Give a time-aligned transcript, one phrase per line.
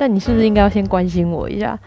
[0.00, 1.78] 但你是不是应该要先关心我一下？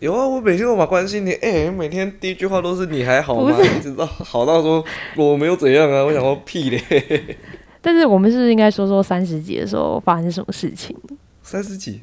[0.00, 3.54] 有啊，我每天都蛮关心你，哎、每天第一句话都是你还好吗？
[3.56, 4.84] 不一直到好到说
[5.16, 7.36] 我没有怎样啊，我想说屁嘞，
[7.80, 10.96] 但是我们是不是应该说说三十几的时候发生什么事情？
[11.44, 12.00] 三十几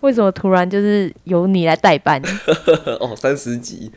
[0.00, 2.22] 为什么突然就是由你来代班？
[3.00, 3.90] 哦，三十几，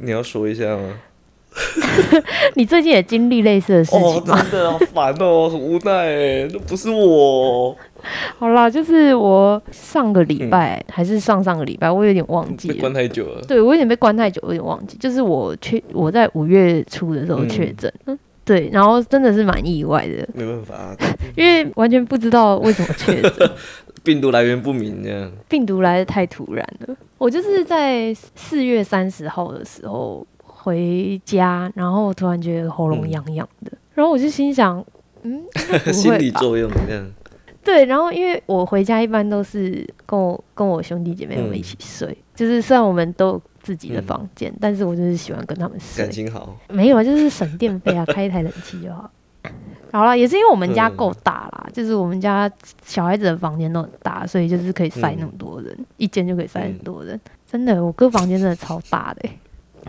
[0.00, 0.94] 你要说一下吗？
[2.54, 4.46] 你最近也经历类似的事哦，情吗？
[4.50, 7.76] 真的好烦哦，很无奈哎，那不是我，
[8.38, 12.92] 好啦，就是我上个礼拜、还是上上个礼拜，我有点忘记关。
[12.92, 13.42] 太久了。
[13.42, 14.96] 对我有点被关太久，有点忘记。
[14.98, 20.96] 就是我确我在五月初的时候嗯确诊，嗯，对，然后真的是蛮意外的，没办法、啊，
[21.36, 23.50] 因为完全不知道为什么确诊，
[24.04, 25.30] 病毒来源不明这样。
[25.48, 26.96] 病毒来的太突然了。
[27.18, 34.82] 我就是在四月三十号的时候回家，然后突然觉得喉咙嗯痒痒的，然后我就心想，
[35.22, 35.42] 嗯，
[35.92, 36.16] 心？
[36.16, 37.10] 理作用这样。
[37.68, 46.10] 对，然后因为我回家一般都是跟我跟我兄弟姐妹我们一起睡，就是虽然我们都自己的嗯房间，但是我就是喜欢跟他们睡感。
[46.10, 49.10] 情好，没有啊，就是省电费啊， 开一台冷气就好。
[49.92, 52.50] 好了，也是因为我们家够大啦，就是我们家
[52.86, 57.20] 小孩子的房间都很大，所以就是可以塞那么多人，一间就可以塞很多人。
[57.46, 59.38] 真的，我哥房间真的超大的、欸。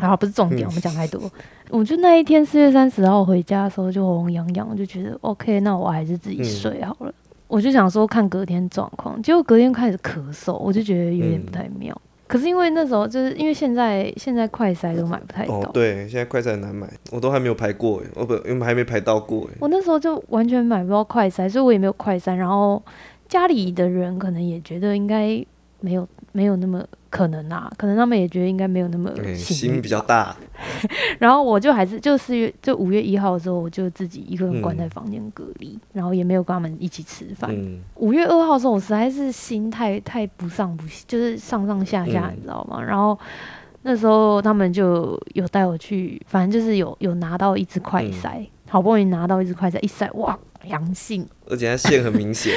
[0.06, 1.32] 好，不是重点，嗯我们讲太多。
[1.72, 7.14] 我就那一天四月三十号回家的时候就喉咙痒痒，我就觉得 OK，那我还是自己睡好了。
[7.50, 12.00] 我就想说看隔天状况，结果隔天开始咳嗽，我就觉得有点不太妙。
[12.28, 19.58] 可是因为那时候就是因为现在现在快筛都买不太到，哦，对，现在快餐很难买，我都还没有排过哎，我不，因为还没排到过哎。
[19.60, 22.36] 我那时候就完全买不到快筛，所以我也没有快筛。
[22.36, 22.82] 然后
[23.28, 25.44] 家里的人可能也觉得应该
[25.80, 29.74] 没有没有那么可能啊，可能他们也觉得应该没有那么哎，幸运。
[29.74, 30.36] 心比较大，
[31.20, 37.50] 然后我就还是就四月就五月一号的时候，我就自己一个人关在嗯房间隔离，然后也没有跟他们一起吃饭。
[37.54, 42.36] 嗯，五月二号的时候，我实在是心太太不上不下，就是上上下下，嗯。
[42.38, 42.82] 你知道吗？
[42.82, 43.18] 然后
[43.82, 48.12] 那时候他们就有带我去，反正就是有有拿到一支快嗯。
[48.12, 52.54] 筛，好不容易拿到一支快筛，一筛哇阳性，而且它线很明显，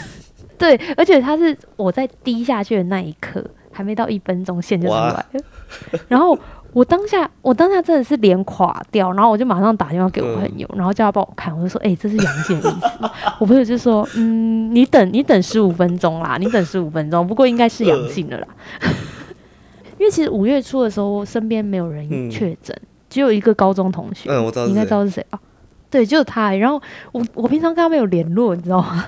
[0.58, 3.44] 对，而且它是我在滴下去的那一刻，
[3.76, 5.26] 还没到一分钟线就出来了，
[6.08, 6.38] 然后。
[6.72, 13.10] 我当下，我当下真的是脸垮掉，然后我就马上打电话给我朋友，然后叫他帮我看，我就说，哎、这是阳性的意思。
[13.40, 18.46] 我朋友就说，嗯，你等，你等十五分钟啦，你等十五分钟，不过应该是阳性的啦。
[19.96, 25.40] 因为其实五月初的时候，身边没有人嗯确诊，只有一个高中同学，嗯，我知道你应该知道是谁啊？
[25.88, 26.52] 对，就是他。
[26.52, 26.78] 然后
[27.12, 29.06] 我我平常跟他没有联络，你知道吗？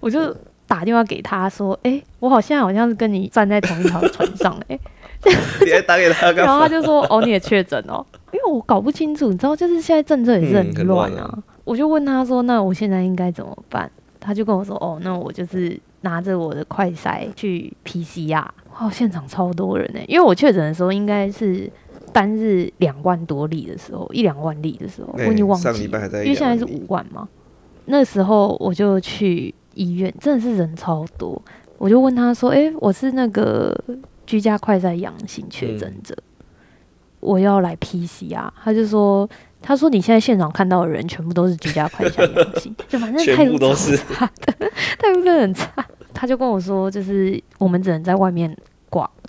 [0.00, 0.34] 我就
[0.66, 4.78] 打电话给他说：“哎、我好像好像是跟你站在同一条船上哎、
[5.64, 6.68] 你还打给他干然后他？
[6.68, 11.38] 就说：“哦，你也确诊哦。”因为我搞不清楚，你知道，就是现在政策也是嗯很乱啊。
[11.64, 18.44] 我就问他说：“那我现在应该怎么办？”他就跟我说：“哦，那我就是拿着我的快筛去 PCR。”
[18.80, 21.70] 哇，现场超多人呢、因为我确诊的时候应该是
[22.12, 27.28] 单日两万多例的时候，一两万例的时候，我已经忘记了，上礼拜还在因为现在是五万嘛。
[27.86, 31.40] 那时候我就去医院，真的是人超多。
[31.78, 33.76] 我就问他说：“诶，我是那个
[34.26, 36.16] 居家快筛阳性确诊者，
[37.20, 39.28] 我要来 PCR。”他就说
[39.60, 44.52] ：“他说你现在现场看到的人全部都是居家快筛阳性，就反正态全度部都差的，
[44.98, 48.56] 态度真的很差。”他就跟我说：“就是我们只能在外面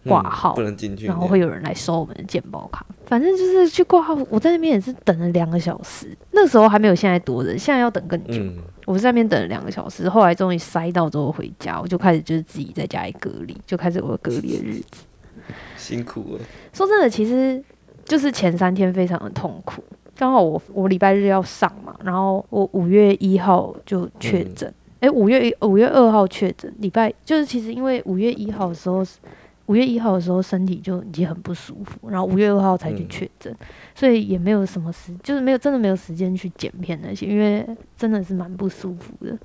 [0.08, 2.86] 挂号，不能进去，然后会有人来收我们的健保卡。
[3.06, 6.08] 反正就是去挂号，我在那边也是等了两个小时。
[6.32, 8.34] 那时候还没有现在多人，现在要等更久。
[8.34, 15.04] 嗯，我在那边等了两个小时，后来终于塞到之后回家，我就开始就是自己在家里隔离，就开始我的隔离的日子。
[15.78, 16.40] 辛苦了，
[16.74, 17.64] 说真的，其实
[18.04, 19.84] 就是前三天非常的痛苦。
[20.18, 29.06] 刚好我我礼拜日要上嘛，然后我五月一号就确诊，诶，五月一五月二号确诊，礼拜就是其实因为五月一号的时候，
[29.68, 33.10] 五月一号的时候身体就已经很不舒服，然后五月二号才去嗯。
[33.10, 33.56] 确诊，
[33.96, 37.66] 所以也没有什么时，就是没有真的没有时间去剪片那些，因为
[37.98, 39.38] 真的是蛮不舒服的，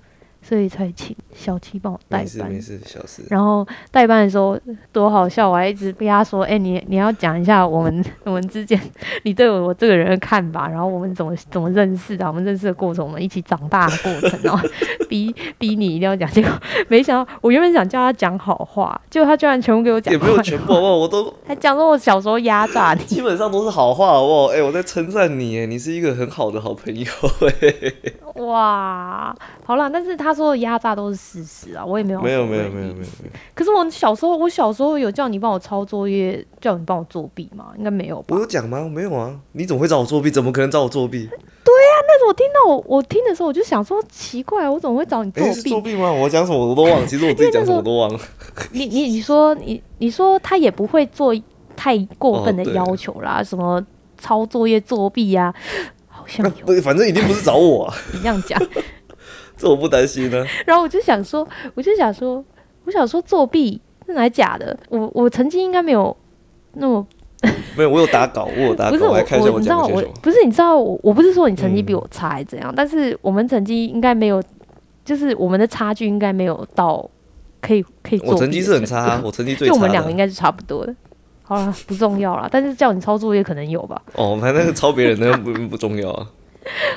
[0.43, 2.61] 所以才请小七帮我代班没事没。
[2.61, 3.23] 事，小事。
[3.29, 4.59] 然后代班的时候
[4.93, 8.81] 多好笑，我还一直被他说：“哎、你你要讲一下我们 我们之间
[9.23, 14.69] 你对我我这个人的看法，然后我们怎么怎么认识的，我们认识的过程，我们一起长大的过程，然后
[15.09, 16.29] 逼逼你一定要讲。
[16.31, 16.51] 结果
[16.89, 20.97] 没想到，我原本想叫他讲好话，结果他居然全部给我讲也没有全部好不好？
[20.97, 23.05] 我都 还讲说我小时候压榨你。
[23.05, 24.47] 基本上都是好话好不好？
[24.47, 27.05] 哎、我在称赞你，哎，你是一个很好的好朋友，
[27.61, 29.35] 哎，哇，
[29.65, 33.07] 好啦，但是他说的压榨都是事实啊，我也没有没有没有没有没有
[33.55, 37.67] 可是我小时候，我小时候有叫你帮我抄作业，叫你帮我作弊吗？
[37.79, 38.39] 应该没有吧我？
[38.41, 38.89] 有讲吗？
[38.89, 40.31] 没有啊，你怎么会找我作弊？
[40.31, 41.29] 怎么可能找我作弊？
[41.63, 45.95] 对啊那是我听到我我听的时候，我就想说奇怪，我怎么会找你作弊是作弊？
[45.95, 46.11] 吗？
[46.11, 48.19] 我讲什么我都忘了，其实我自己讲什么我都忘了。
[48.73, 51.35] 你你你说你你说他也不会做
[51.77, 53.85] 太过分的要求啦， 什么
[54.19, 55.55] 抄作业作弊呀、
[56.09, 58.61] 好像有反正一定不是找我啊， 你这样讲。
[59.61, 62.43] 这我不担心呢、 然后我就想说，我就想说，
[62.87, 64.77] 我想说作弊那哪还假的？
[64.89, 66.17] 我我成绩应该没有
[66.73, 67.07] 那么
[67.77, 69.21] 没有，我有打稿，我有打稿，不是我
[69.59, 70.03] 你知道我。
[70.23, 74.43] 不是你知道我我不是说你成绩比嗯我差还怎样，但是我们成绩应该没有，
[75.05, 77.09] 就是我们的差距应该没有到
[77.61, 78.21] 可以可以。
[78.25, 79.75] 我成绩是很差啊， 我成绩最差的。
[79.75, 80.95] 就我们两个应该是差不多的。
[81.43, 84.01] 好了，不重要了，但是叫你抄作业可能有吧。
[84.15, 86.27] 哦，反正那个抄别人的不不重要啊。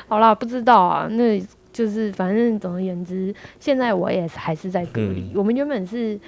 [0.08, 1.42] 好啦，不知道啊，那
[1.74, 5.20] 就是反正总而言之，现在我也是还是在隔离。
[5.20, 6.18] 嗯我们原本是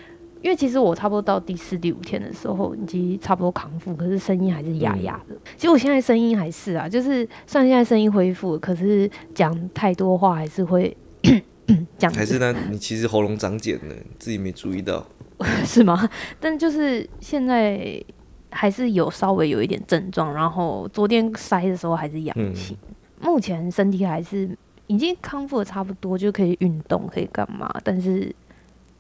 [0.43, 5.35] 因为其实我差不多到第四、第五天的时候，已经差不多康复，可是声音还是哑哑的。
[5.57, 10.95] 其实我现在声音还是啊，就是虽然现在声音恢复了，可是讲太多话还是会
[11.97, 15.07] 讲还是呢，你其实喉咙长茧了，自己没注意到。
[15.65, 16.09] 是吗？
[16.41, 18.03] 但就是现在
[18.51, 22.77] 还是有稍微有一点症状，然后昨天塞的时候还是阳性，
[23.21, 24.49] 目前身体还是
[24.87, 28.35] 已经康复的差不多，就可以运动，可以干嘛，但是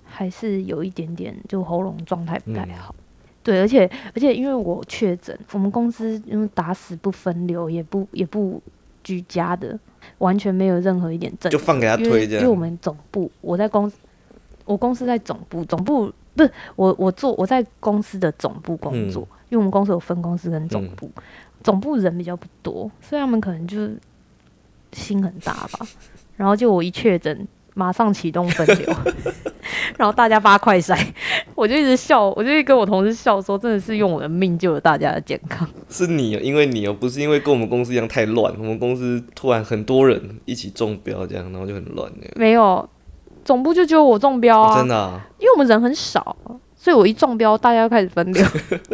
[0.04, 2.94] 还是有一点点就喉咙状态不太好。
[3.42, 8.60] 对，而且而且因为我确诊，我们公司因为打死不分流，也不也不
[9.04, 9.78] 居家的，
[10.18, 12.40] 完全没有任何一点症就放给他推这样。
[12.40, 13.96] 因为我们总部，我在公司，
[14.64, 19.36] 我公司在总部，总部不是我我做我在公司的总部工作，嗯。
[19.48, 21.08] 因为我们公司有分公司跟总部，
[21.62, 23.96] 总部人比较不多，所以他们可能就是
[24.96, 25.86] 心很大吧。
[26.36, 28.94] 然后就我一确诊，马上启动分流，
[29.96, 30.98] 然后大家发快筛，
[31.54, 35.66] 我就一直笑，我就一直跟我同事笑说，真的是用我的命救了大家的健康。
[35.88, 42.10] 是你哦，因为你哦，不是因为跟我们公司一样太乱，我们公司突然很多人一起中标，这样然后就很乱。
[42.34, 42.88] 没有，
[43.44, 46.36] 总部就只有我中标啊，哦真的啊，因为我们人很少，
[46.86, 48.46] 所以我一中标，大家就开始分流。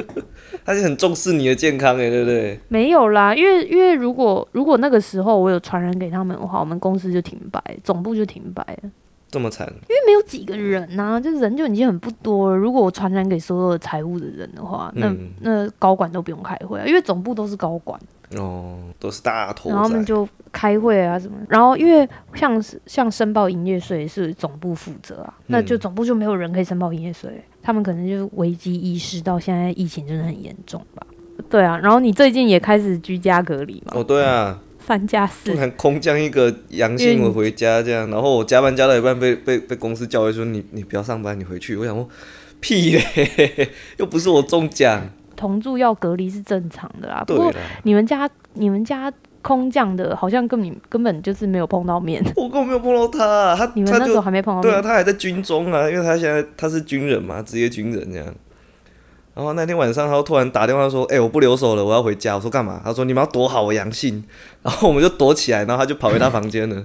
[0.65, 2.59] 他就很重视你的健康哎，对不对？
[2.69, 8.91] 没有啦，因为因为如果如果那个时候我有传染给他们的话，我们公司就停摆，总部就停摆了，
[9.29, 12.57] 这么惨，因为没有几个人呐、就人就已经很不多了。
[12.57, 18.01] 如果我传染给所有的财务的人的话，那、嗯那高管都不用开会啊，因为总部都是高管，
[18.39, 20.05] 哦，都是大头然后他们。
[20.05, 21.35] 就开会啊什么。
[21.49, 31.07] 然后因为像是像申报营业税是总部负责啊，那就嗯总部就没有人可以申报营业税，他们可能就是危机意识到现在疫情真的很严重吧。
[31.49, 33.93] 对啊，然后你最近也开始居家隔离嘛？
[33.95, 41.75] 哦，对啊，三加四突，然空降一个阳性，我回家这样，然后我加班加到一半被被被公司叫回说你你不要上班，你回去。
[41.77, 42.07] 我想说
[42.61, 45.09] 屁嘞， 又不是我中奖。
[45.43, 47.25] 同住要隔离是正常的啦。
[47.27, 47.53] 不过，
[47.83, 49.13] 你们家你们家
[49.43, 58.27] 空降的，好像根本根本就是没有碰到面， 我根本没有碰到他、啊，他 你们那时候还没碰到对啊，他还在军中啊，因为他现在他是军人嘛，职业军人这样。
[59.35, 64.23] 然后那天晚上，他突然打电话说：“哎、我不留守了，我要回家。”我说：“干嘛？”他说：“你们要躲好，我阳性。
[64.63, 66.77] ”然后我们就躲起来，然后他就跑回他房间了。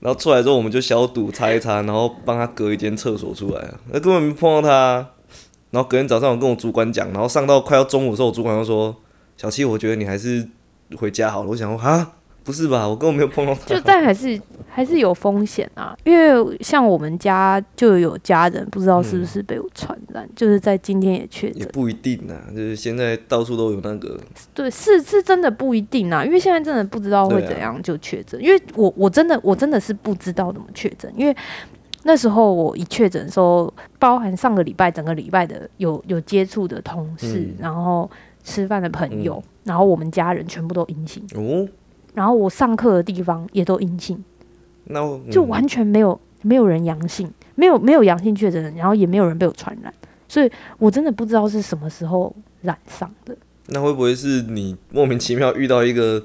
[0.00, 3.74] 然后出来之后，我们就消毒擦一擦，然后帮他隔一间厕所出来啊。
[3.90, 5.06] 那根本没碰到他啊。
[5.70, 8.94] 然后隔天早上我跟我主管讲，然后上到快要中午的时候，我主管就说
[9.36, 10.48] ：“小七，我觉得你还是
[10.96, 12.12] 回家好了。”我想说：“啊，
[12.42, 12.88] 不是吧？
[12.88, 21.60] 我根本没有碰到他。”就但还是还是有风险啊，因为像我们家就有家人不知道是不是被我传染，就是在今天也确诊。
[21.60, 24.18] 也不一定啊，就是现在到处都有那个，
[24.54, 31.36] 对，是是真的不一定啊，因为现在真的不知道会怎样就确诊，因为我我真的我真的是不知道怎么确诊，因为
[32.04, 37.54] 那时候我一确诊的时候，包含上个礼拜整个礼拜的有有接触的同事，嗯。
[37.58, 38.10] 然后
[38.44, 41.68] 吃饭的朋友，然后我们家人全部都阴性，哦，
[42.14, 44.22] 然后我上课的地方也都阴性，
[44.84, 45.30] 那我嗯。
[45.30, 49.92] 就完全没有没有人阳性，没有没有阳性确诊，然后也没有人被我传染，
[50.28, 53.36] 所以我真的不知道是什么时候染上的。
[53.66, 56.24] 那会不会是你莫名其妙遇到一个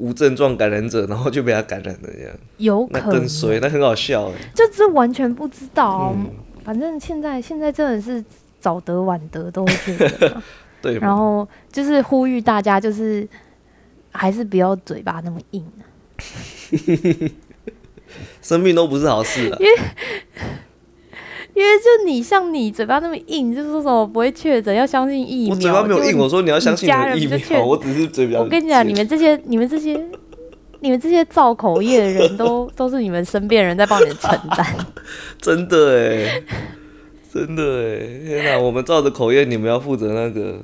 [0.00, 2.34] 无症状感染者，然后就被他感染了这样？
[2.56, 4.34] 有可能，更衰，那很好笑哎。
[4.54, 6.16] 就这完全不知道
[6.64, 8.24] 反正现在现在真的是
[8.58, 10.42] 早得晚得都会确诊啊
[10.80, 13.28] 对，然后就是呼吁大家，就是
[14.10, 15.84] 还是不要嘴巴那么硬啊、
[18.40, 19.58] 生病都不是好事啊。
[21.60, 25.54] 因为就你像你嘴巴那么硬，就是说什么不会确诊，要相信疫苗。
[25.54, 28.40] 我嘴巴没有硬，我说你要相信你家人就确苗，我只是嘴比较。
[28.40, 30.02] 我跟你讲，你们这些、你们这些、
[30.80, 34.66] 你们这些造口业的人都 都是你们身边人在帮你们承担。
[35.38, 36.42] 真的哎，
[37.30, 38.58] 真的哎，天哪！
[38.58, 40.62] 我们造的口业，你们要负责那个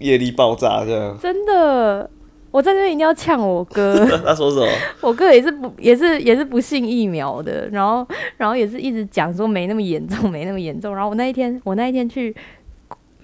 [0.00, 1.16] 业力爆炸这样。
[1.22, 2.10] 真的，
[2.52, 4.68] 我在这边一定要呛我哥， 他说什么？
[5.00, 8.06] 我哥也是不也是也是不信疫苗的，然后
[8.36, 10.94] 然后也是一直讲说没那么严重，没那么严重。
[10.94, 12.32] 然后我那一天我那一天去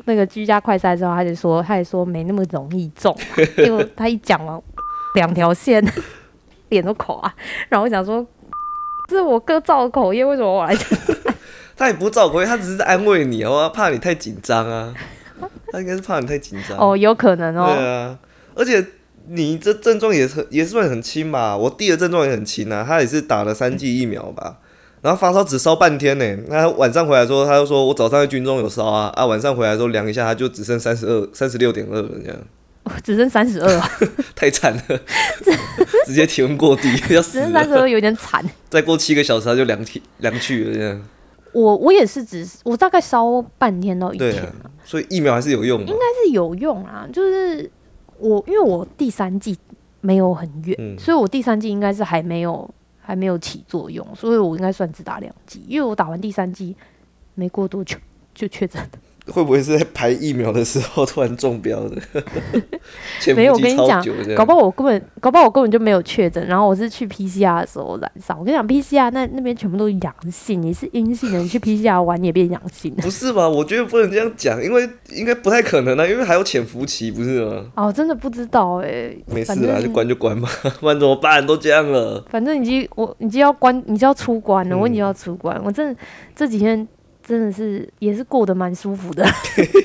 [0.06, 3.14] 那个居家快筛之后，他就说他也说没那么容易中，
[3.54, 4.60] 结果他一讲完
[5.14, 5.84] 两条线，
[6.70, 7.32] 脸都垮。
[7.68, 8.26] 然后我想说，
[9.08, 10.88] 这是我哥造的口业，为什么我来讲？
[11.76, 14.94] 他也不造口业，他只是在安慰你哦，怕你太紧张啊。
[15.70, 17.72] 他应该是怕你太紧张哦，有可能哦。
[17.76, 18.18] 对啊，
[18.54, 18.84] 而且
[19.30, 21.56] 你这症状也很也算很轻吧？
[21.56, 24.58] 我弟的症状也很轻啊，他也是打了三剂疫苗吧，
[25.02, 26.36] 然后发烧只烧半天呢。
[26.48, 32.38] 那晚上回来说，他就说我早上在军中有烧啊啊，晚上回来之后量一下，他就只剩三十二、三十六点二了这样。
[33.04, 33.68] 只剩三十二，
[34.34, 34.82] 太惨了，
[36.06, 37.32] 直接体温过低 要死。
[37.32, 41.02] 只剩三十二有点惨，再过七个小时他就凉体凉去了这样。
[41.52, 47.06] 我我也是，只我大概烧半天到一天啊，所以疫苗还是有用，应该是有用啊。
[47.12, 47.70] 就是
[48.18, 49.56] 我因为我第三季
[50.00, 52.68] 没有很远，所以我第三季应该是还没有
[53.00, 56.76] 还没有起作用，所以我应该算只打两季，因为我打完第三季
[57.34, 57.96] 没过多久
[58.34, 58.88] 就确诊了。
[59.32, 61.96] 会不会是在排疫苗的时候突然中标的？
[63.34, 64.02] 没有，我跟你讲，
[64.34, 66.44] 搞不好我根本，搞不好我根本就没有确诊。
[66.46, 68.38] 然后我是去 PCR 的时候染上。
[68.38, 72.94] 我跟你讲，PCR 那那边全部都是阳性，你是阴性的，你去 PCR 玩你也变阳性。
[72.96, 73.48] 不是吧？
[73.48, 77.64] 我觉得不能这样讲，因为应该不太可能啊，因为还有潜伏期，不是吗？
[77.76, 79.14] 哦，真的不知道哎。
[79.26, 80.48] 没事啦，就关就关吧，
[80.80, 81.46] 不然怎么办？
[81.46, 82.24] 都这样了。
[82.30, 84.76] 反正已经我，已经要关，你就要出关了。
[84.76, 86.00] 我已经要出关，我真的
[86.34, 86.86] 这几天。
[87.28, 89.22] 真的是也是过得蛮舒服的，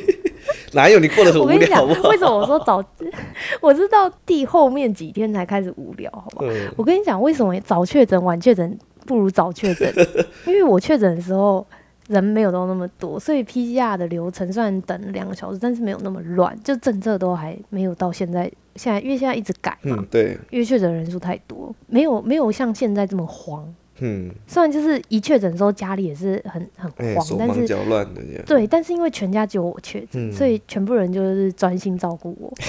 [0.72, 1.84] 哪有你过得很无聊？
[2.10, 2.82] 为什么我说早？
[3.60, 6.52] 我是到第后面几天才开始无聊，好不好？
[6.78, 9.94] 我跟你讲，为什么早确诊晚确诊不如早确诊？
[10.48, 11.66] 因为我确诊的时候
[12.08, 18.50] 人没有到那么多，所以 PCR 的流程虽然等两个小时，但是没有那么乱，就政策都还没有到现在。
[18.76, 23.72] 现在因为现在一直改嘛，对，因为确诊人数太多，没有没有像现在这么慌。
[24.00, 27.68] 嗯，虽然就是一确诊之后家里也是很很慌，但是
[28.46, 32.54] 对，但是因为全家只有我确诊，所以全部人就是专心照顾我。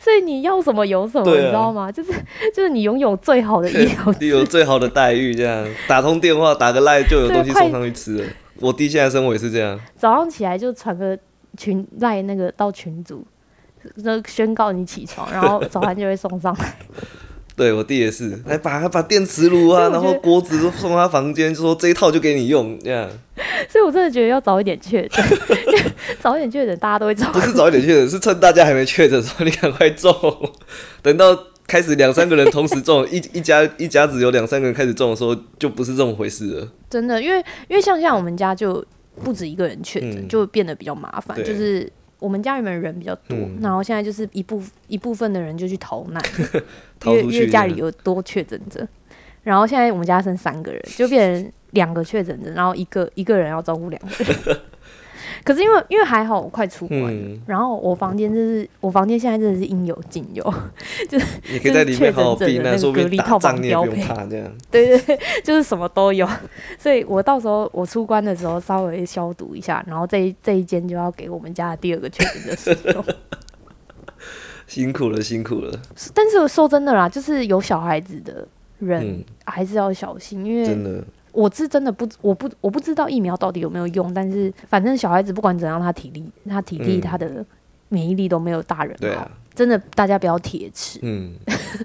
[0.00, 1.92] 所以你要什么有什么，你知道吗？
[1.92, 2.10] 就是
[2.54, 8.24] 就是你拥有最好的医疗， 你有最好的待遇，这样打通电话打个赖就有东西送上去吃了。
[8.60, 11.18] 我弟现在生活也是这样，早上起来就传个
[11.58, 13.22] 群赖那个到群组，
[14.02, 16.74] 就宣告你起床，然后早餐就会送上来。
[17.58, 23.10] 对我弟也是，来把把电磁炉啊，然后锅子都送他房间，就说这一套就给你用这样。
[23.68, 25.24] 所以我真的觉得要早一点确诊，
[26.20, 27.30] 早一点确诊，大家都会早。
[27.32, 30.14] 不是早一点确诊，是趁大家还没确诊，的时候你赶快中，
[31.02, 31.36] 等到
[31.66, 36.68] 开始两三个人同时中， 一一家一家子有两三个人开始中的时候，就不是这么回事了。
[36.88, 37.38] 真的，因为
[37.68, 38.84] 因为像像我们家就
[39.24, 41.92] 不止一个人确诊，就变得比较麻烦，就是。
[42.18, 46.22] 我们家里面人比较多，然后现在就是一部一部分的人就去逃难，
[47.06, 48.86] 因为因为家里有多确诊者，
[49.42, 54.56] 然后现在我们家剩三个人，就变成两个确诊者，然后一个一个人要照顾两个人。
[55.44, 60.42] 可是因为因为还好我快出关，然后我房间就是我房间现在真的是应有尽有，
[61.08, 64.52] 就是你可以在里面好好避难，说隔离套房标配这样。
[64.70, 66.28] 对 对对， 就是什么都有，
[66.78, 73.04] 所以我到时候我出关的时候稍微消毒一下，然后这这一间就要给我们家的第二个确诊的使用。
[74.66, 75.80] 辛苦了，辛苦了。
[76.12, 78.46] 但是说真的啦，就是有小孩子的
[78.78, 81.02] 人还是要小心，因为真的。
[81.38, 87.44] 我是真的不，我不我不知道疫苗到底有没有用，但是反正小孩子不管怎样，他体力、他体力、他的
[87.88, 89.30] 免疫力都没有大人好。
[89.54, 91.34] 真的，大家不要铁齿，嗯，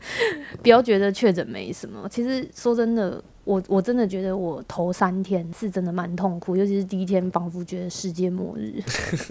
[0.64, 2.08] 不要觉得确诊没什么。
[2.10, 3.24] 其实说真的。
[3.44, 8.82] 我我真的觉得我头三天是真的蛮痛苦，尤其是第一天，仿佛觉得世界末日。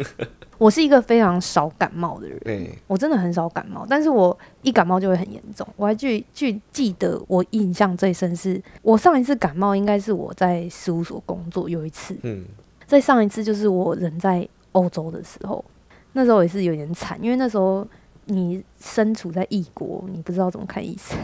[0.58, 5.66] 我是一个非常少感冒的人，我真的很少感冒，但是我一感冒就会很严重。
[5.76, 12.44] 我还记记记得我印象最深是，我上一次感冒应该是我在事务所工作有一次，嗯，
[12.86, 15.64] 在上一次就是我人在欧洲的时候，
[16.12, 17.84] 那时候也是有点惨，因为那时候
[18.26, 21.18] 你身处在异国，你不知道怎么看医生。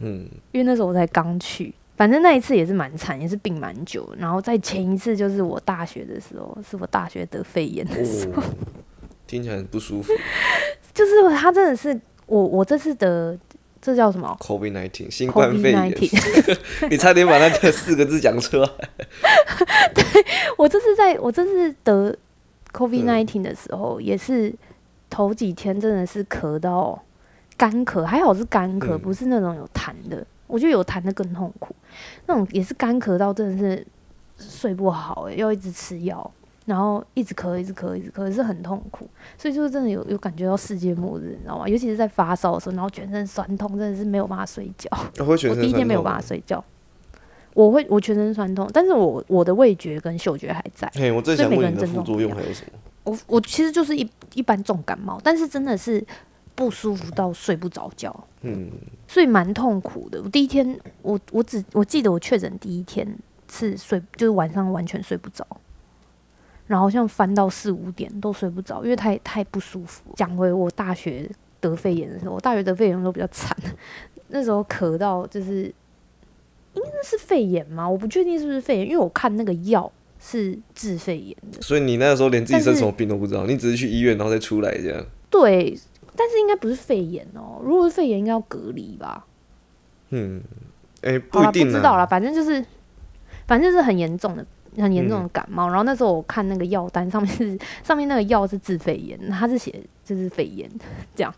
[0.00, 4.08] 嗯，因为那时候我才刚去，反正那一次也是蛮惨，也是病蛮久。
[4.16, 8.42] 然后在前一次就是我大学的时候，是我大学得肺炎的时候，
[9.26, 10.12] 听起来很不舒服。
[10.94, 13.36] 就是他真的是我，我这次得
[13.82, 15.92] 这叫什么？COVID nineteen 新冠肺炎。
[16.90, 18.68] 你差点把那个四个字讲出来。
[19.94, 20.24] 对
[20.56, 22.16] 我这次在我这次得
[22.72, 24.54] COVID nineteen 的时候，也是
[25.10, 27.02] 头几天真的是咳到。
[27.58, 30.26] 干咳还好是干咳，不是那种有痰的。
[30.46, 31.74] 我觉得有痰的更痛苦，
[32.24, 33.86] 那种也是干咳到真的是
[34.38, 36.30] 睡不好，哎，要一直吃药，
[36.64, 41.68] 然后一直咳，一直咳，一直咳，是很痛苦，所以就是真的有有感觉到世界末日，你知道吗？
[41.68, 44.88] 尤其是在发烧的时候，然后全身酸痛，真的是没有办法睡觉。
[45.22, 46.64] 会全我第一天没有办法睡觉，
[47.52, 50.90] 我会我全身酸痛，但是我我的味觉跟嗅觉还在。
[50.94, 52.78] 嘿，我最所以想问你的每个人副作用还有什么？
[53.04, 56.02] 我我其实就是一一般重感冒，但是真的是
[56.58, 58.68] 不舒服到睡不着觉，嗯，
[59.06, 60.20] 所以蛮痛苦的。
[60.20, 63.06] 我第一天，我我只我记得我确诊第一天
[63.48, 65.46] 是睡，就是晚上完全睡不着，
[66.66, 70.02] 然后好像翻到四五点都睡不着，因为太太不舒服。
[70.16, 73.56] 讲回我大学得肺炎的时候，我大学得肺炎的时候比较惨，
[74.26, 75.72] 那时候咳到就是，
[76.74, 77.88] 应该是肺炎吗？
[77.88, 79.88] 我不确定是不是肺炎，因为我看那个药
[80.18, 81.62] 是治肺炎的。
[81.62, 85.06] 所以你那个时候连自己是生什么病都不知道，你只是去医院然后再出来这样。
[85.30, 85.78] 对，
[86.18, 87.60] 但是应该不是肺炎哦。
[87.62, 89.24] 如果是肺炎，应该要隔离吧？
[90.10, 90.42] 嗯，
[91.02, 91.70] 哎、不不一定啊。
[91.70, 92.64] 知道啦，反正就是，
[93.46, 94.44] 反正就是很严重的、
[94.76, 95.68] 很严重的感冒。
[95.68, 100.68] 然后那时候我看那个药单上面是 上面那个药是治肺炎，它是写就是肺炎
[101.14, 101.32] 这样，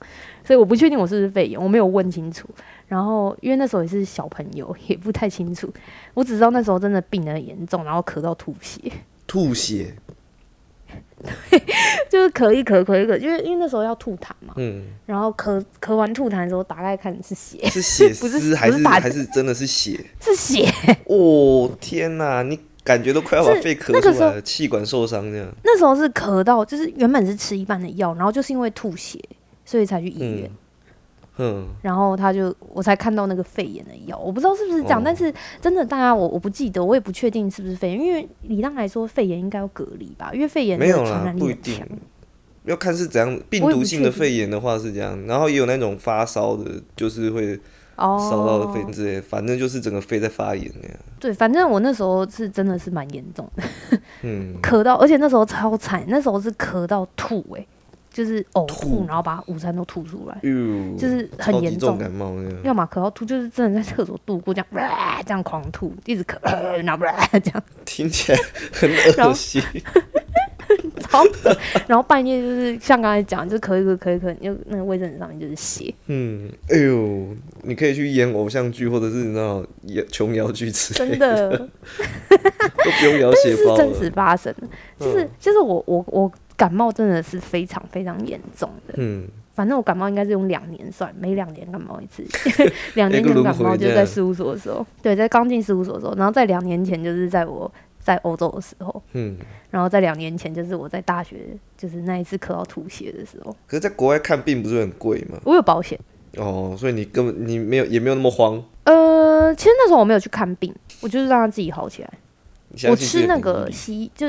[0.44, 2.48] 所以我不确定我是不是肺炎，我没有问清楚。
[2.88, 5.72] 然后因为那时候也是小朋友， 也不太清楚，
[6.14, 8.80] 我只知道那时候真的病得很严重，然后咳到吐血，
[9.26, 9.94] 吐血，
[12.08, 19.98] 就是咳一咳咳一咳，因为因为那时候要吐痰嘛，嗯，然后咳咳完吐痰的时候打开看是血，是血 丝还是是还是真的是血？
[20.20, 20.66] 是血。
[21.06, 25.46] 哦，天哪，你感觉都快要把肺咳出来了，气管受伤这样。
[25.62, 29.18] 那时候是咳到，就是原本是吃一半的药，然后就是因为吐血，
[29.64, 30.44] 所以才去医院。
[30.44, 30.56] 嗯，
[31.82, 41.84] 然后他就我才看到那个肺炎的药，我不知道是不是这样，哦但是真的大家我我不记得，我也不确定是不是肺炎，因为理当来说肺炎应该要隔离吧，因为肺炎没有啦不一定。
[42.64, 47.58] 要看是怎样，病毒性的肺炎的话是这样，然后也有那种发烧的，就是会
[47.96, 50.96] 哦，烧到的肺之类的，反正就是整个肺在发炎那样。
[51.18, 53.62] 对，反正我那时候是真的是蛮严重的，
[54.22, 57.66] 嗯，咳到，而且那时候超惨，那时候是咳到吐、欸，
[58.10, 61.90] 就是呕吐，吐然后把午餐都吐出来，哟，就是很严重。
[61.90, 62.58] 重感冒那样。
[62.64, 67.04] 要么咳到吐，就是真的在厕所度过这样，呃 这样狂吐，一直咳，呃然后
[67.38, 68.38] 这样听起来
[68.72, 68.90] 很
[69.24, 69.62] 恶心。
[71.00, 71.56] 超恶，
[71.88, 77.26] 然后半夜就是像刚才讲，就是咳一咳咳一咳，就那个卫生纸上面就是血，嗯，哎呦，
[77.62, 79.66] 你可以去演偶像剧，或者是你知道
[80.12, 84.10] 琼瑶剧之类真的都不用描写包是真实。
[84.10, 84.68] 发生的，
[85.04, 92.22] 就是就是我我我感冒真的是非常非常严重的，嗯，反正我感冒应该是用两年算，每两年感冒一次。
[92.92, 99.38] 两年前感冒就在事务所的时候，对，在刚进事务所的时候，然后在两年前就是在我在欧洲的时候，嗯，
[99.70, 101.38] 然后在两年前就是我在大学
[101.78, 105.40] 就是那一次咳到吐血的时候，可是在国外看病不是很贵吗？
[105.44, 105.98] 我有保险。
[106.36, 108.62] 哦，所以你根本你没有也没有那么慌。
[108.84, 112.10] 呃，其实那时候我没有去看病，我就是让他自己好起来。
[112.88, 114.28] 我吃那个西就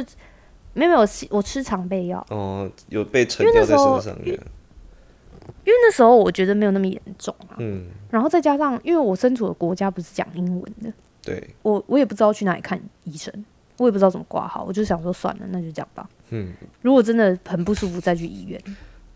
[0.74, 4.16] 没有没有，我吃常备药，哦，有被沉因为掉在那时候。
[5.64, 7.56] 因为那时候我觉得没有那么严重啊。
[7.60, 13.32] 嗯，然后再加上，因为我身处的国家不是讲英文的，对，我我也不知道去哪里看医生，
[13.78, 16.10] 我也不知道怎么挂号，我就想说算了，那就这样吧。
[16.30, 18.60] 嗯，如果真的很不舒服，再去医院。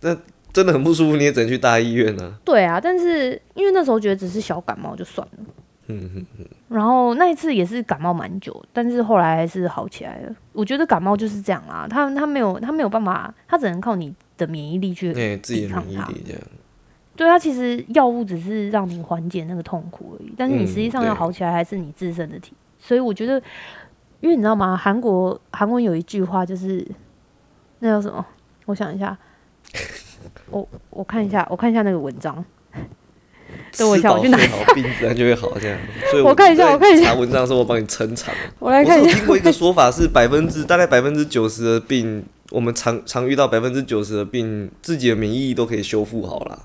[0.02, 0.16] 那
[0.54, 2.38] 真的很不舒服，你也只能去大医院啊。
[2.44, 5.44] 对啊，但是因为那时候觉得只是小感冒就算了。
[5.88, 10.36] 嗯嗯嗯，然后那一次也是感冒蛮久，但是后来还是好起来了。
[10.54, 16.42] 我觉得感冒就是这样啊，他他没有他没有办法，他只能靠你的免疫力去对、自己的抵抗它免疫力这样。
[17.16, 22.54] 对它其实药物只是让你缓解那个痛苦而已，但是你嗯实际上要好起来还是你自身的体。
[22.78, 23.42] 所以我觉得，
[24.20, 24.76] 因为你知道吗？
[24.76, 26.86] 韩国韩文有一句话就是
[27.80, 28.26] 那叫什么？
[28.66, 29.18] 我想一下，
[30.50, 32.44] 我我看一下，我看一下那个文章。
[33.78, 35.78] 等我一下我去拿睡好，病自然就会好这样。
[36.10, 38.34] 所以我看一下我看一下查文章的时候，我帮你撑场。
[38.60, 46.64] 我来看一下，听过一个说法是百分之大概百分之九十的病，我们常常遇到百分之九十的病，自己的免疫力都可以修复好了。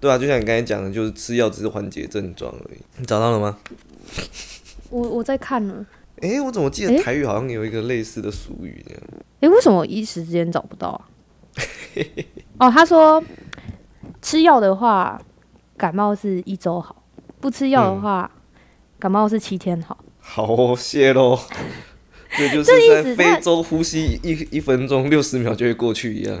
[0.00, 2.78] 对啊，就像你刚才讲的，就是吃药只是缓解症状而已。
[2.96, 3.58] 你找到了吗？
[4.90, 5.86] 我我在看呢。
[6.22, 9.02] 诶，我怎么记得台语好像有一个类似的俗语这样？
[9.40, 11.00] 诶，为什么我一时之间找不到啊？
[12.58, 13.22] 哦，他说
[14.20, 15.20] 吃药的话，
[15.80, 16.94] 感冒是一周好；
[17.40, 18.30] 不吃药的话，
[18.98, 19.96] 感冒是七天好。
[20.18, 21.38] 好，谢喽。
[22.36, 26.38] 这就是意在思他非洲呼吸一一分钟六十秒就会过去一样。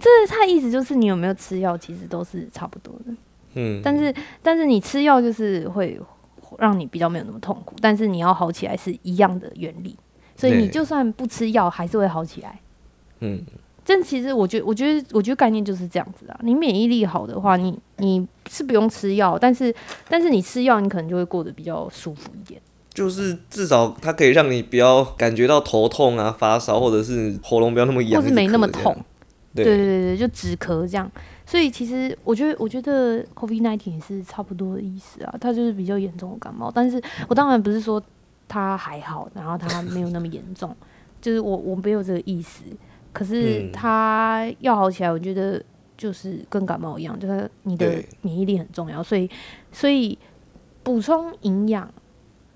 [0.00, 3.14] 这他意思就是你有没有吃药，其实都是差不多的。
[3.52, 6.00] 嗯，但是但是你吃药就是会
[6.58, 9.94] 让你比较没有那么痛苦，但是你要好起来是一样的原理，
[10.36, 12.58] 所以你就算不吃药还是会好起来。
[13.20, 13.44] 嗯，
[13.88, 16.36] 但其实我觉得，我觉得，我觉得概念就是这样子啊。
[16.42, 19.72] 你免疫力好的话，你你是不用吃药，但是
[20.08, 22.60] 但是你吃药，你可能就会过得比较舒服一点。
[22.92, 28.96] 就是至少它可以让你不要感觉到头痛啊、发烧，或者是喉咙不要那么痒，或是没那么痛。
[29.54, 31.10] 对对对对，就止咳这样。
[31.46, 36.72] 所以其实我觉得，我觉得 COVID nineteen 也是差不多的意思啊，它就是比较严重的感冒。
[36.74, 38.02] 但是我当然不是说
[38.48, 40.74] 它还好，然后它没有那么严重，
[41.20, 42.62] 就是我我没有这个意思。
[43.16, 45.62] 可是嗯它要好起来，我觉得
[45.96, 49.02] 就是跟感冒一样，就是你的免疫力很重要。
[49.02, 49.30] 所以
[49.72, 50.18] 所以
[50.82, 51.90] 补充营养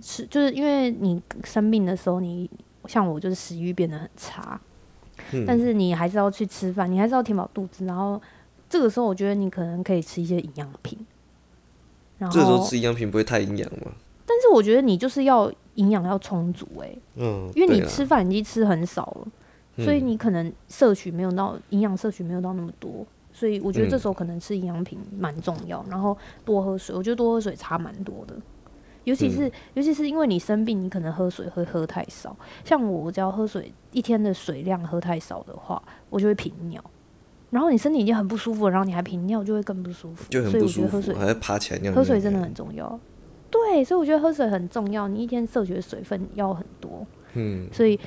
[0.03, 2.51] 是就是因为你生病的时候，你
[2.85, 4.61] 像我就是食欲变得很差，
[5.33, 7.87] 嗯但是你还是要去吃饭，你还是要填饱肚子。
[7.87, 8.21] 然后
[8.69, 10.99] 这个时候，我觉得你可能可以吃一些营养品。
[12.19, 13.93] 然这时候，吃营养品不会太营养吗？
[14.27, 19.27] 但是我觉得你就是要营养要充足哎、嗯，因为你吃饭已经吃很少了，
[19.85, 23.07] 所以嗯你可能摄取没有到营养摄取没有到那么多。
[23.33, 28.35] 所以我觉得这嗯时候可能吃营养品蛮重要，然后多喝水，我觉得多喝水差蛮多的。
[29.05, 32.37] 尤其嗯是、尤其是因为你生病，你可能喝水会喝太少。
[32.65, 36.83] 像我，只要喝水一天的水量喝太少的话，我就会频尿。
[37.51, 40.31] 然后你身体已经很不舒服了，然后你还频尿，就会更不舒服。
[40.31, 41.93] 所以就很不舒服，我觉得喝水还要爬起来尿。
[41.93, 43.01] 喝水真的很重要。
[43.51, 47.07] 对，所以我觉得喝水很重要，你一天摄取的水分要很多。
[47.35, 47.99] 嗯，所以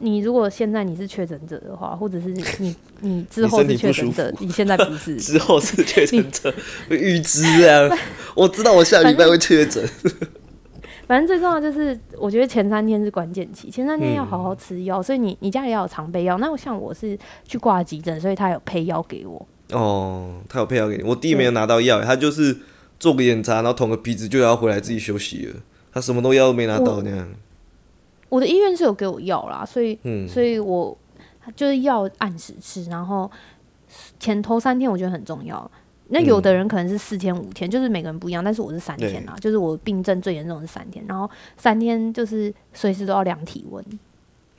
[0.00, 6.54] 你如果现在你是确诊者的话，或者是你你之后是确诊者，你现在不是， 之后是确诊者，
[6.88, 7.98] 预知这样，
[8.34, 9.84] 我知道我下礼拜会确诊。
[11.08, 16.36] 反正最重要就是，我觉得前三天是关键期，前三天要嗯好好吃药，所以你你家里要有常备药。
[16.36, 19.48] 那像我是去挂急诊，所以他有配药给我。
[19.72, 22.54] 哦，他有配药给你，我弟没有拿到药，他就是
[23.00, 25.54] 做个检查，然后捅个鼻子就要回来自己休息了，
[25.92, 27.26] 他什么都药都没拿到那样。
[28.28, 30.96] 我的医院是有给我药啦，所以嗯，所以我
[31.56, 33.30] 就是要按时吃，然后
[34.20, 35.70] 前头三天我觉得很重要。
[36.10, 43.84] 那有的人可能是四天五天，就是每个人不一样，但是我是三天啦，就是我病症最严重的是三天，然后三天就是随时都要量体温。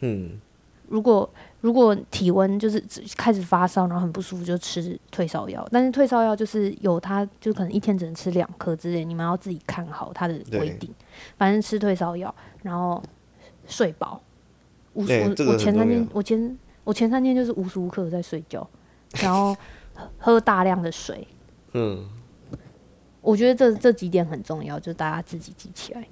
[0.02, 0.40] 嗯，
[0.88, 1.28] 如果
[1.62, 5.68] 如果体温就是只开始发烧，然后很不舒服，就吃退烧药。
[5.72, 10.94] 但是退烧药就是有它，就可能一天只能吃两颗之类，你们要自己看好它的规定。
[11.36, 13.02] 反正吃退烧药，然后
[13.70, 14.22] 睡饱。
[14.94, 18.68] 无我我前三天我前我前三天就是无时无刻在睡觉，
[19.22, 19.56] 然后
[20.18, 21.26] 喝大量的水。
[21.74, 22.10] 嗯，
[23.22, 26.06] 我觉得这这几点很重要，就大家自己记起来。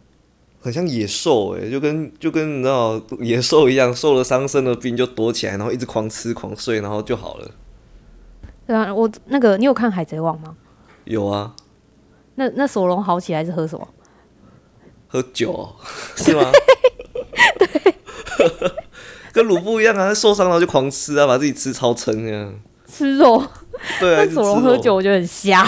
[0.59, 7.51] 很像野兽哎、就跟就跟你知道野兽一样，受了伤生了病就躲起来，然后一直狂吃狂睡，然后就好了。
[8.65, 10.55] 对啊，我那个你有看《海贼王》吗？
[11.05, 11.55] 有啊，
[12.35, 13.87] 那那索隆好起来是喝什么？
[15.07, 15.75] 喝酒哦、
[16.17, 16.51] 是吗？
[17.59, 18.71] 对，
[19.31, 22.53] 跟鲁布一样啊，他受伤了就狂吃啊，把自己吃超撑那样。
[22.87, 23.43] 吃肉。
[23.99, 25.65] 对啊，索隆喝酒，我觉得很瞎。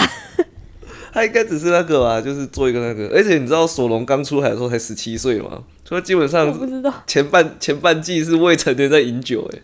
[1.12, 6.92] 他应该只是那个吧，就是做一个那个，而且你知道索隆刚出海的时候才十七岁嘛，所以基本上不知道。
[7.06, 9.62] 前半前半季是未成年在饮酒、欸，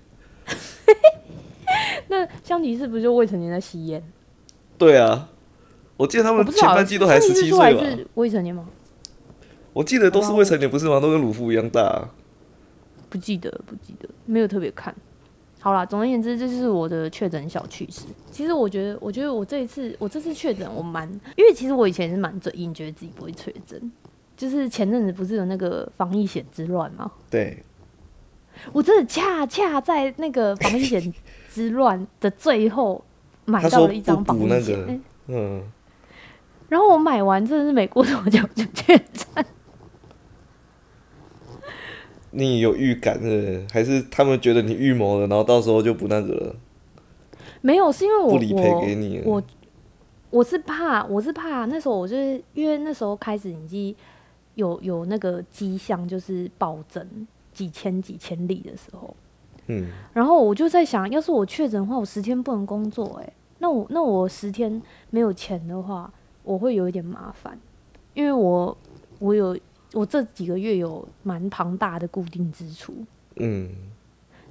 [2.09, 4.03] 那香吉士不就未成年在吸烟？
[4.77, 5.29] 对啊，
[5.97, 8.64] 我记得他们前半季都还十七岁吧，是未成年吗？
[9.77, 10.99] 我记得都是未成年不是吗？
[10.99, 12.09] 都跟鲁夫一样大啊、
[13.11, 14.95] 不记得，不记得，没有特别看。
[15.61, 18.07] 好啦，总而言之，这就是我的确诊小趣事。
[18.31, 23.93] 其实我觉得，我觉得我这一次，我这次确诊，我蛮，因为其实我以前是蛮嘴硬，觉得自己不会确诊。
[24.35, 27.12] 就是前阵子不是有那个防疫险之乱吗？
[27.29, 27.62] 对，
[28.73, 31.12] 我真的恰恰在那个防疫险
[31.51, 33.05] 之乱的最后
[33.45, 35.62] 买到了一张防疫险，嗯，
[36.71, 39.45] 然后我买完真的是没过多久就确诊。
[42.37, 43.66] 你有预感是是？
[43.72, 46.57] 还是他们觉得你预谋了，然后到时候就不那个了，
[47.62, 49.25] 没有，是因为我不理赔我给你了？
[49.27, 49.42] 我
[50.31, 53.94] 我是怕，我是怕那时候我就是因为那时候开始已经
[54.55, 59.16] 有有那个迹象，就是暴增几千几千例的时候，
[59.68, 67.59] 嗯，然后我就在想，要是我确诊的话，我十天不能工作、欸，那我那我十天没有钱的话，我会有一点麻烦，
[68.12, 68.77] 因为我
[69.18, 69.59] 我有
[69.96, 72.92] 我这几个月有蛮庞大的固定支出，
[73.37, 73.70] 嗯，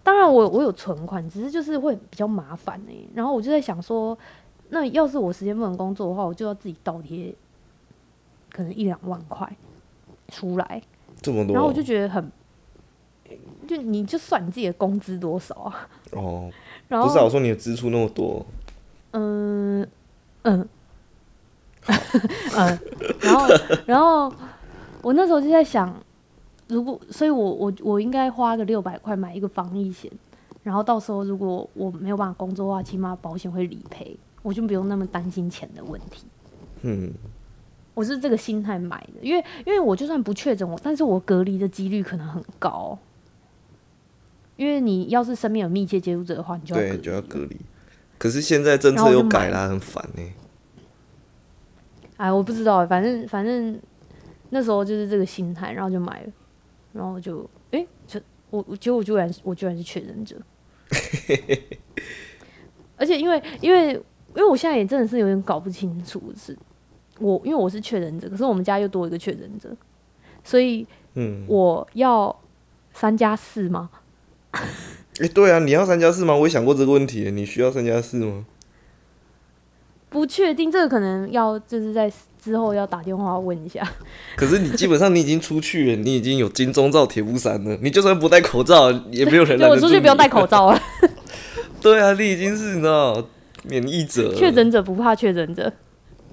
[0.02, 4.18] 当然我我有存款，只是就是会比较麻烦哎、然后我就在想说，
[4.70, 7.32] 那要是我时间不能工作的话，我就要自己倒贴，
[8.52, 9.48] 可能一两万块
[10.30, 10.82] 出来，
[11.22, 12.32] 这么多，然后我就觉得很，
[13.68, 16.52] 就你就算你自己的工资多少啊，哦，
[16.90, 18.44] 然后不是啊，我说你的支出那么多，
[19.12, 19.88] 嗯
[20.42, 20.68] 嗯。
[22.58, 22.80] 嗯，
[23.22, 23.48] 然后
[23.86, 24.34] 然后
[25.06, 25.96] 我那时候就在想，
[26.68, 30.12] 如果所以我我我应该花个六百块买一个防疫险，
[30.64, 36.26] 然后到时候如果我没有办法工作的话，起码保险会理赔，我就不用那么担心钱的问题。
[36.82, 37.14] 嗯，
[37.94, 42.98] 我是这个心态买的，因为因为我就算不确诊，我但是我隔离的几率可能很高，
[44.56, 47.56] 因为你要是身边有密切接触者的话，你就要对就要隔离。
[48.18, 50.24] 可是现在政策又改了，很烦呢。
[52.18, 53.80] 哎，我不知道，反正反正
[54.56, 56.32] 那时候就是这个心态，然后就买了，
[56.94, 60.38] 然后就哎，就我我结果我居然我居然是确诊者，
[62.96, 66.58] 而且因为因为因为我现在也真的是有点搞不清楚是。
[67.20, 69.70] 我因为我是确诊者，可是我们家又多一个确诊者，
[70.44, 72.38] 所以，嗯，我要
[72.94, 73.90] 三加四吗？
[74.52, 76.36] 哎，对啊，你要三加四吗？
[76.36, 78.46] 我也想过这个问题，你需要三加四吗？
[80.10, 82.12] 不确定，这个可能要就是在
[82.46, 83.86] 之后要打电话问一下。
[84.38, 89.60] 可是你基本上你已经出去了，你已经有金钟罩铁布衫了，你就算不戴口罩，也没有人。
[89.68, 90.80] 我出去不用戴口罩了。
[91.82, 93.28] 对啊，你已经是你知道
[93.64, 95.74] 免疫者，确诊者不怕确诊者。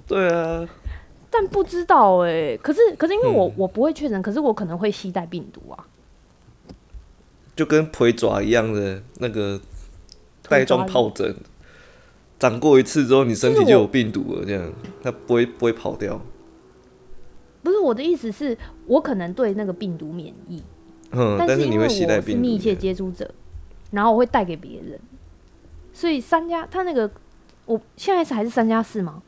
[0.06, 0.68] 对啊，
[1.30, 5.84] 但不知道哎，可是可是因为我我不会确诊，可是我可能会携带病毒啊，
[7.56, 9.58] 就跟腿爪一样的那个
[10.48, 11.34] 带状疱疹，
[12.42, 16.20] 长过一次之后，你身体就有病毒了，这样它不会不会跑掉。
[17.62, 20.60] 不是我的意思是，我可能对那个病毒免疫，
[21.12, 23.32] 嗯，但是你会携带病毒，密切接触者，
[23.92, 24.98] 然后我会带给别人，
[25.92, 27.08] 所以三加他那个，
[27.66, 29.22] 我现在是还是三加四吗？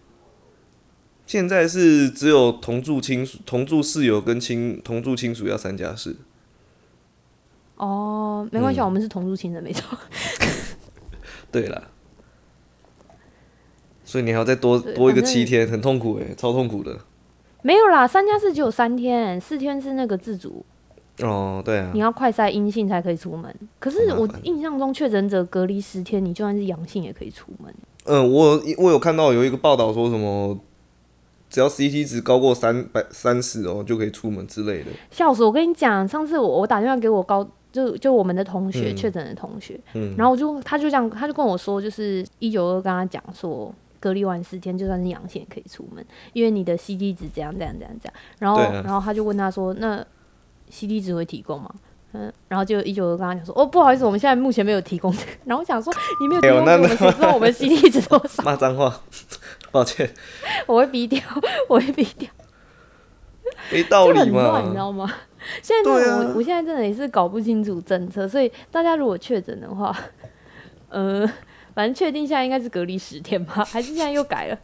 [1.24, 6.16] 现在是只有同住亲属、同住室友跟亲同住亲属要三加四。
[7.76, 9.96] 哦，没关系，我们是同住亲人，没错。
[11.52, 11.92] 对了，
[14.04, 16.96] 所以你还要再多多一个七天，很痛苦哎，超痛苦的。
[17.62, 20.64] 没有啦，三加四只有三天，四天是那个自主。
[21.22, 21.90] 哦，对啊。
[21.94, 23.54] 你要快筛阴性才可以出门。
[23.78, 27.74] 可是我印象中确诊者隔离十天，你就算是阳性也可以出门。
[28.04, 30.58] 嗯，我我有看到有一个报道说什么。
[31.50, 34.86] 只要 CT 值高过三百三十哦，就可以出门之类的。
[35.12, 35.44] 笑死！
[35.44, 43.72] 我跟你讲，上次我我打电话给我高就就我们的同学确诊的同学，嗯，然后我就他就这样他就跟我说，就是一九二跟他讲说，
[44.04, 48.14] 隔离完四天就算是阳性也可以出门，因为你的 C D 值怎样怎样怎样怎样。
[48.38, 50.04] 然后然后他就问他说，那
[50.68, 51.74] C D 值会提供吗？
[52.12, 55.10] 嗯，然后就一九二跟他讲说，哦，不好意思，我们现在目前没有提供。
[55.46, 55.90] 然后我想说，
[56.20, 58.42] 你没有提供，我们谁知道我们 C D 值多少？
[58.44, 59.00] 骂脏话。
[59.72, 60.08] 抱歉，
[60.66, 61.20] 我会逼掉，
[61.68, 62.28] 我会逼掉，
[63.72, 65.10] 没道理嘛，你知道吗？
[65.62, 69.96] 现在我我现在真的也是搞不清楚政策，所以大家如果确诊的话，
[70.90, 71.28] 呃，
[71.74, 74.58] 反正确定现在应该是隔离十天吧， 还是现在又改了？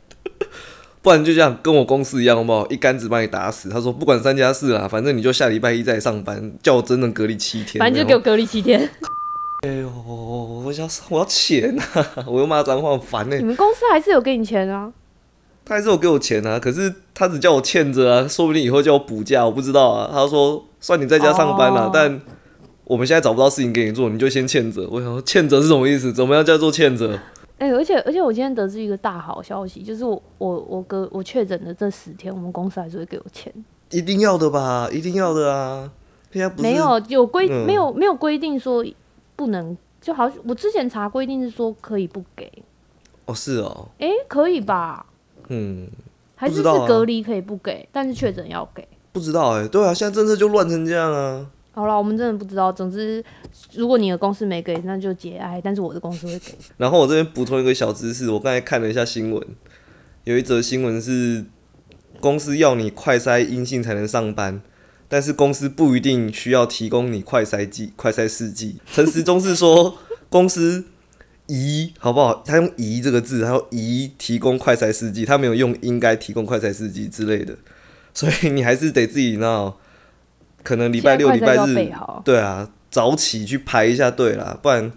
[1.02, 2.66] 不然就这样跟我公司一样，好不好？
[2.68, 3.68] 一竿子把你打死。
[3.70, 8.80] 他说不管三加四啦，反正你就下礼拜一再上班，叫我真的隔离七天，反正就给我隔离七天。
[9.66, 12.24] 哎呦，我要我要钱啊！
[12.26, 13.36] 我又骂脏话，烦呢。
[13.36, 14.92] 你们公司还是有给你钱啊？
[15.64, 20.10] 他还是有给我钱啊，可是他只叫我欠着啊，说不定以后叫我补假，我不知道啊。
[20.12, 22.20] 他说算你在家上班了，但
[22.90, 24.84] 我们现在找不到事情给你做，你就先欠着。
[24.90, 26.12] 我想说欠着是什么意思？
[26.12, 27.16] 怎么样叫做欠着？
[27.58, 33.52] 哎，而且而且我今天得知一个大好消息，就是我我我哥我确诊的这十天，我们公司还是会给我钱。
[33.90, 34.88] 一定要的吧？
[34.92, 35.88] 一定要的啊！
[36.32, 38.84] 现在不没有有规没有没有规定说
[39.36, 42.50] 不能，就好我之前查规定是说可以不给。
[43.26, 43.86] 哦，是哦。
[44.00, 45.06] 哎，可以吧？
[45.46, 45.86] 嗯，
[46.34, 48.88] 还是是隔离可以不给，但是确诊要给。
[49.12, 51.46] 不知道哎，对啊，现在政策就乱成这样啊。
[51.72, 52.72] 好了，我们真的不知道。
[52.72, 53.24] 总之，
[53.74, 55.60] 如果你的公司没给，那就节哀。
[55.62, 56.52] 但是我的公司会给。
[56.76, 59.46] 然后我这边补充一个小知识，我刚才看了一下新闻，
[60.24, 61.44] 有一则新闻是
[62.20, 64.60] 公司要你快筛阴性才能上班，
[65.08, 68.80] 但是公司不一定需要提供你快筛剂、快筛试剂。
[68.92, 69.96] 陈时中是说
[70.28, 70.84] 公司。
[71.52, 72.44] 宜好不好？
[72.46, 77.58] 他用“宜”这个字，他说“宜提供快筛试剂”，他没有用“应该提供快筛试剂”之类的，
[78.14, 79.76] 所以你还是得自己闹，
[80.62, 81.90] 可能礼拜六、礼拜日，
[82.24, 84.92] 对啊，早起去排一下队啦，不然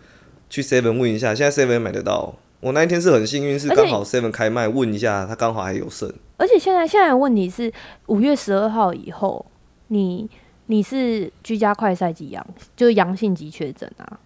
[0.50, 2.36] 去 Seven 问一下，现在 Seven 买得到。
[2.60, 6.12] 我那一天是很幸运，是刚好 Seven 开卖，问一下，他刚好还有剩。
[6.38, 7.72] 而且现在现在的问题是，
[8.08, 9.46] 五月十二号以后，
[9.90, 10.30] 你
[10.68, 12.46] 你是居家快筛即阳，
[12.76, 14.20] 就是阳性级确诊啊。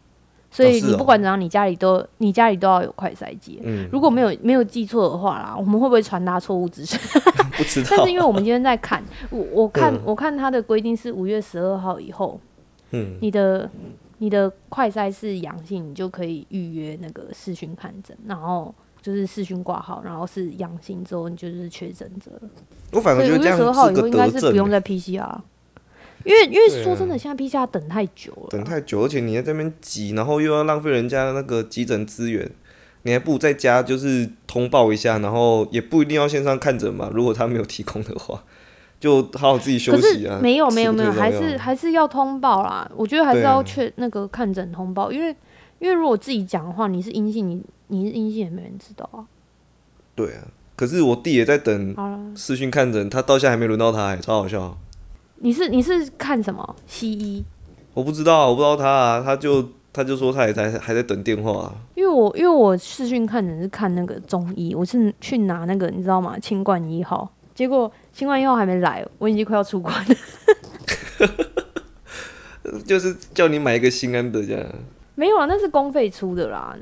[0.57, 3.59] 所以你不管怎样，你家里都你家里都要有快筛机。
[3.63, 6.99] 嗯，如果没有没有记错的话啦，我们会不会传达错误资讯？
[7.55, 7.87] 不知道。
[7.91, 12.39] 但是因为我们今天在看，我我看我看他的规定是五月十二号以后，
[12.91, 13.69] 嗯，你的
[14.17, 22.49] 你的快筛是阳性，你就可以预约那个视讯看诊，然后就是视讯挂号，然后是阳性之后你就是确诊者了。
[22.93, 23.57] 我反而觉得这样
[24.07, 25.37] 应该是不用再 PCR。
[26.27, 32.51] 因为因为说真的，现在 PCR 等太久了，等太久，而且你在这边挤，然后又要浪费人家那个急诊资源，
[33.03, 37.09] 你还不如在家就是通报一下，然后也不一定要线上看诊嘛。
[37.13, 38.43] 如果他没有提供的话，
[38.99, 40.37] 就好好自己休息啊。
[40.43, 42.91] 没有没有没有，还是还是要通报啦。
[42.93, 45.33] 我觉得还是要确那个看诊通报，因为
[45.79, 49.23] 因为如果自己讲的话，你是阴性，你你是阴性也没人知道啊。
[50.13, 50.47] 对啊。
[50.75, 54.77] 可是我弟也在等视讯看诊，他到现在还没轮到他、欸，超好笑。
[55.39, 57.45] 你是你是看什么西医？
[57.93, 66.37] 我不知道，我不知道他啊，他就他就说他也在还在等电话啊、因为我因为我视讯看诊是看那个中医，我是去拿那个你知道吗？
[66.39, 70.15] 清冠一号，结果清冠一号还没来，我已经快要出关了。
[72.85, 74.63] 就是叫你买一个心安的这样。
[75.15, 76.77] 没有啊，那是公费出的啦。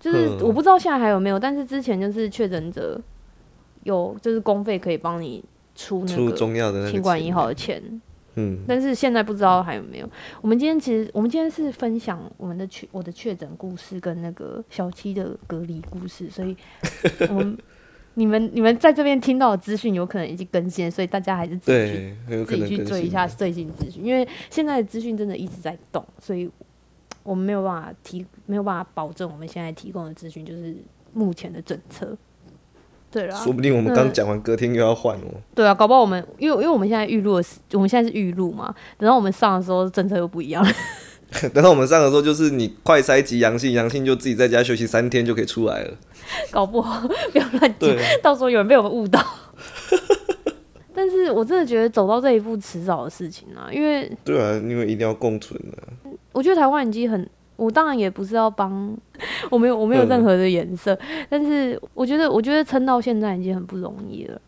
[0.00, 3.00] 就是嗯我不知道现在还有没有，但是之前就是确诊者
[3.84, 5.42] 有就是公费可以帮你
[5.78, 7.80] 出那出个中药的那个清冠一钱号的钱，
[8.34, 10.10] 嗯，但是现在不知道还有没有。
[10.40, 16.56] 我们今天其实我们今天是分享我们的确我的确诊故事跟那个小七的隔离故事，所以
[17.28, 17.56] 我们
[18.14, 22.12] 你们你们在这边听到的资讯有可能已经更新，所以大家还是自己
[22.44, 26.50] 自己去追一下最新资讯，因为现在的资讯真的一直在动，所以
[27.22, 30.76] 我们没有办法提，没有办法保证我们现在提供的资讯就是
[31.12, 32.18] 目前的政策。
[33.10, 35.40] 对啦，说不定我们刚讲完，隔天又要换哦。
[35.54, 37.40] 对啊，搞不好我们因为因为我们现在预录
[37.72, 40.64] 我们现在是预录嘛，等到我们上的时候政策又不一样。
[41.52, 45.94] 等到我们上的时候，就是你快筛及阳性，阳性就自己在家休息三天就可以出来了。
[46.50, 49.22] 搞不好不要乱讲对，到时候有人被我们误导。
[50.94, 58.96] 但是我真的觉得走到这一步迟早的事情啊，因为对啊，因为一定要共存的、我觉得台湾已经很，我当然也不是要帮，
[59.50, 60.96] 我没有我没有任何的颜色，
[61.28, 64.40] 但是我觉得我觉得撑到现在已经很不容易了。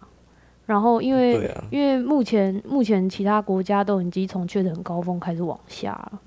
[0.67, 6.21] 然后因为、啊，因为目前目前其他国家都已经从确诊高峰开始往下了，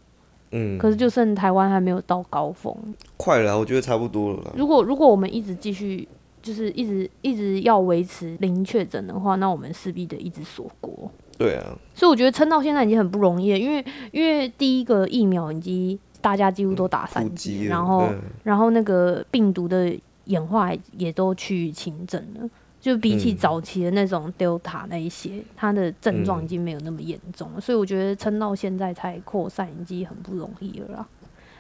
[0.52, 2.76] 嗯，可是就剩台湾还没有到高峰。
[3.16, 4.52] 快了啊，我觉得差不多了啦。
[4.58, 6.06] 如果如果我们一直继续，
[6.42, 11.10] 就是一直一直要维持零确诊的话，那我们势必得一直锁国。
[11.38, 11.64] 对啊，
[11.96, 18.22] 所以我觉得撑到现在已经很不容易了，因为因为第一个疫苗已经大家几乎都打三普剂，然后嗯。
[18.44, 19.94] 然后那个病毒的
[20.26, 22.50] 演化也都趋于轻症了。
[22.80, 23.38] 就比起嗯。
[23.38, 31.08] 早期的那种 Delta 那一些，它的症状嗯已经没有那么严重了，所以我觉得撑到现在才扩散已经很不容易了啦。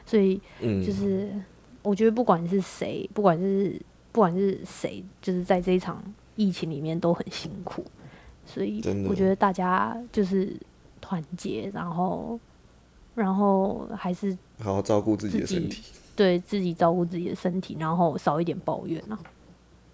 [0.06, 1.30] 所以嗯，就是
[1.82, 3.80] 我觉得不管是谁，不管是
[4.12, 6.02] 不管是谁，就是在这一场
[6.36, 7.86] 疫情里面都很辛苦，
[8.46, 10.54] 所以我觉得大家就是
[11.00, 12.38] 团结，然后
[13.16, 15.84] 然后还是好好照顾自己的身体。
[16.16, 19.20] 对自己照顾自己的身体，然后少一点抱怨啊。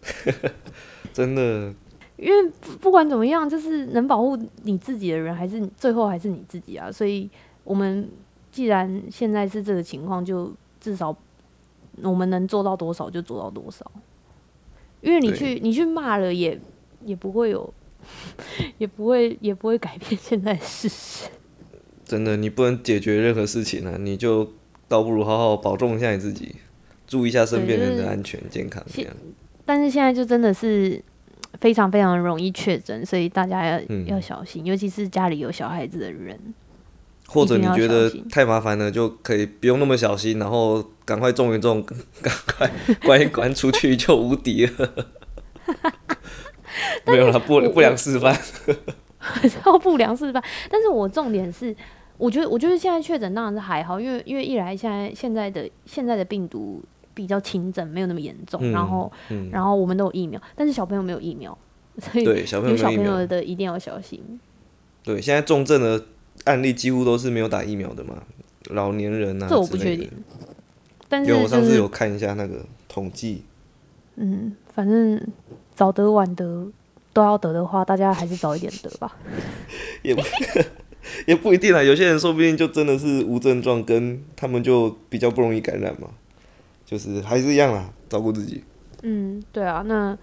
[1.13, 1.73] 真的，
[2.17, 6.91] 因为不不管怎么样，就是能保护你自己的人，还是最后还是你自己啊。
[6.91, 7.29] 所以，
[7.63, 8.09] 我们
[8.51, 11.15] 既然现在是这个情况，就至少
[12.03, 13.89] 我们能做到多少就做到多少。
[15.01, 16.59] 因为你去你去骂了也
[17.05, 17.73] 也不会有，
[18.77, 21.29] 也不会也不会改变现在的事实。
[22.03, 24.51] 真的，你不能解决任何事情啊，你就
[24.89, 26.55] 倒不如好好保重一下你自己，
[27.07, 29.13] 注意一下身边人的安全健康，这样。
[29.65, 31.01] 但是现在就真的是
[31.61, 36.37] 非常非常容易确诊，所以大家要、嗯要小心，尤其是家里有小孩子的人。
[37.31, 41.85] 或者你觉得太麻烦了，就可以不用那么小心，然后赶快种一种，
[42.23, 42.67] 赶快
[43.05, 44.93] 关一关出去 就无敌了。
[47.05, 48.35] 没有了，不我不良示范。
[49.61, 50.43] 超不良示范。
[50.71, 51.75] 但是我重点是，
[52.19, 56.83] 我觉得我觉得现在确诊当然是还好，因为因为一来现在现在的现在的病毒
[57.15, 61.57] 比较轻症，没有那么严重，嗯然后嗯，然后我们都有疫苗，但是小朋友没有疫苗，
[61.97, 64.21] 所以对，小朋有小朋友没有疫苗友的一定要小心。
[65.03, 66.05] 对，现在重症的
[66.43, 68.21] 案例几乎都是没有打疫苗的嘛，
[68.71, 70.09] 老年人啊，这我不确定。
[71.07, 73.43] 但是有，我就是上次有看一下那个统计，
[74.17, 75.19] 嗯，反正
[75.73, 76.67] 早得晚得
[77.13, 79.17] 都要得的话，大家还是早一点得吧。
[80.03, 80.21] 也不
[81.27, 86.09] 也不一定啊，有些人说不定就真的是无症状，跟他们就比较不容易感染嘛，
[86.85, 88.63] 就是还是一样啦，照顾自己。
[89.03, 90.17] 嗯，对啊，那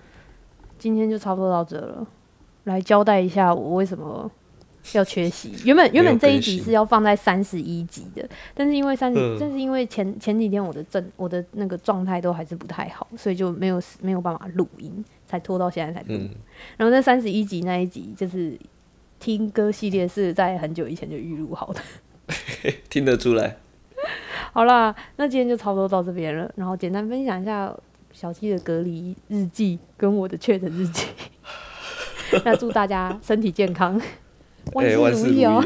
[0.79, 2.07] 今天就差不多到这了，
[2.65, 4.31] 来交代一下我为什么
[4.93, 5.53] 要缺席。
[5.65, 16.15] 原本原本这一集是要放在三十一集的，但是因为三十、嗯但是因为前前几天我的症我的那个状态都还是不太好，所以就没有没有办法录音，才拖到现在才录。
[16.21, 16.31] 嗯，
[16.77, 18.59] 然后在三十一集那一集就是
[19.19, 21.81] 听歌系列是在很久以前就预录好的。
[22.91, 23.57] 听得出来。
[24.53, 26.51] 好啦，那今天就差不多到这边了。
[26.57, 27.75] 然后简单分享一下
[28.13, 31.07] 小七的隔离日记跟我的确诊日记。
[32.45, 34.01] 那祝大家身体健康，
[34.75, 35.45] 万哎、事如意。
[35.45, 35.63] 哦！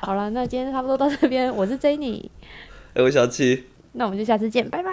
[0.00, 2.28] 好了，那今天差不多到这边，我是 Jenny，
[2.94, 3.64] 哎、我小七。
[3.92, 4.92] 那我们就下次见，拜拜。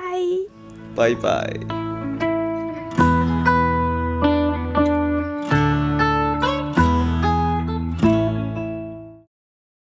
[0.96, 1.83] 拜拜。